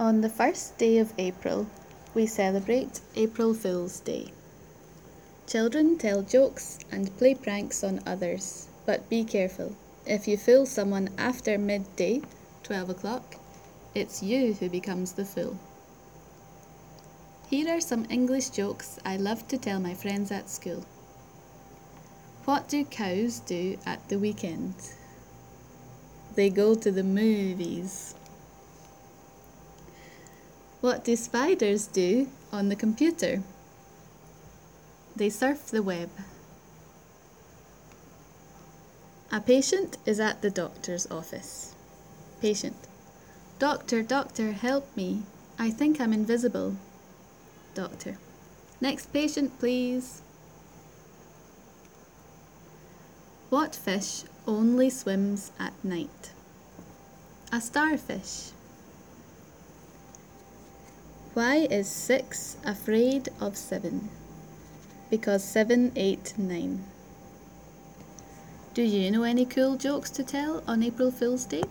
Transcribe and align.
On 0.00 0.22
the 0.22 0.30
first 0.30 0.78
day 0.78 0.96
of 0.96 1.12
April, 1.18 1.66
we 2.14 2.24
celebrate 2.24 3.02
April 3.16 3.52
Fool's 3.52 4.00
Day. 4.00 4.32
Children 5.46 5.98
tell 5.98 6.22
jokes 6.22 6.78
and 6.90 7.14
play 7.18 7.34
pranks 7.34 7.84
on 7.84 8.00
others, 8.06 8.68
but 8.86 9.10
be 9.10 9.24
careful. 9.24 9.76
If 10.06 10.26
you 10.26 10.38
fool 10.38 10.64
someone 10.64 11.10
after 11.18 11.58
midday, 11.58 12.22
12 12.62 12.88
o'clock, 12.88 13.34
it's 13.94 14.22
you 14.22 14.54
who 14.54 14.70
becomes 14.70 15.12
the 15.12 15.26
fool. 15.26 15.58
Here 17.50 17.68
are 17.68 17.82
some 17.82 18.06
English 18.08 18.48
jokes 18.48 18.98
I 19.04 19.18
love 19.18 19.46
to 19.48 19.58
tell 19.58 19.80
my 19.80 19.92
friends 19.92 20.32
at 20.32 20.48
school. 20.48 20.86
What 22.46 22.70
do 22.70 22.86
cows 22.86 23.40
do 23.40 23.76
at 23.84 24.08
the 24.08 24.18
weekend? 24.18 24.76
They 26.36 26.48
go 26.48 26.74
to 26.74 26.90
the 26.90 27.04
movies. 27.04 28.14
What 30.80 31.04
do 31.04 31.14
spiders 31.14 31.86
do 31.86 32.28
on 32.50 32.70
the 32.70 32.76
computer? 32.76 33.42
They 35.14 35.28
surf 35.28 35.66
the 35.66 35.82
web. 35.82 36.08
A 39.30 39.40
patient 39.40 39.98
is 40.06 40.18
at 40.18 40.40
the 40.40 40.50
doctor's 40.50 41.06
office. 41.10 41.74
Patient. 42.40 42.76
Doctor, 43.58 44.02
doctor, 44.02 44.52
help 44.52 44.96
me. 44.96 45.22
I 45.58 45.70
think 45.70 46.00
I'm 46.00 46.14
invisible. 46.14 46.76
Doctor. 47.74 48.16
Next 48.80 49.12
patient, 49.12 49.58
please. 49.58 50.22
What 53.50 53.76
fish 53.76 54.22
only 54.46 54.88
swims 54.88 55.52
at 55.58 55.74
night? 55.84 56.32
A 57.52 57.60
starfish. 57.60 58.52
Why 61.32 61.68
is 61.70 61.88
six 61.88 62.56
afraid 62.64 63.28
of 63.40 63.56
seven? 63.56 64.10
Because 65.10 65.44
seven, 65.44 65.92
eight, 65.94 66.34
nine. 66.36 66.84
Do 68.74 68.82
you 68.82 69.12
know 69.12 69.22
any 69.22 69.44
cool 69.44 69.76
jokes 69.76 70.10
to 70.10 70.24
tell 70.24 70.64
on 70.66 70.82
April 70.82 71.12
Fool's 71.12 71.44
Day? 71.44 71.62